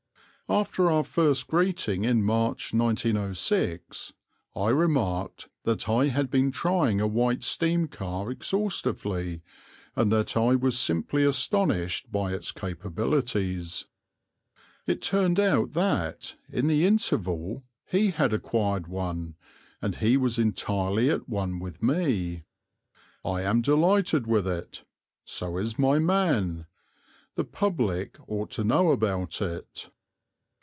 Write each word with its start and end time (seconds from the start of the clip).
After 0.49 0.91
our 0.91 1.05
first 1.05 1.47
greeting 1.47 2.03
in 2.03 2.23
March, 2.25 2.73
1906, 2.73 4.11
I 4.53 4.67
remarked 4.67 5.47
that 5.63 5.87
I 5.87 6.07
had 6.07 6.29
been 6.29 6.51
trying 6.51 6.99
a 6.99 7.07
White 7.07 7.41
steam 7.41 7.87
car 7.87 8.29
exhaustively, 8.29 9.43
and 9.95 10.11
that 10.11 10.35
I 10.35 10.55
was 10.55 10.77
simply 10.77 11.23
astonished 11.23 12.11
by 12.11 12.33
its 12.33 12.51
capabilities. 12.51 13.85
It 14.85 15.01
turned 15.01 15.39
out 15.39 15.71
that, 15.71 16.35
in 16.51 16.67
the 16.67 16.85
interval, 16.85 17.63
he 17.85 18.11
had 18.11 18.33
acquired 18.33 18.87
one, 18.87 19.35
and 19.81 19.95
he 19.95 20.17
was 20.17 20.37
entirely 20.37 21.09
at 21.09 21.29
one 21.29 21.59
with 21.59 21.81
me. 21.81 22.43
"I 23.23 23.43
am 23.43 23.61
delighted 23.61 24.27
with 24.27 24.45
it; 24.49 24.83
so 25.23 25.57
is 25.57 25.79
my 25.79 25.97
man; 25.99 26.65
the 27.35 27.45
public 27.45 28.17
ought 28.27 28.51
to 28.51 28.65
know 28.65 28.91
about 28.91 29.41
it." 29.41 29.89